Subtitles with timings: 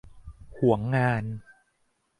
[0.59, 1.23] หวงงาน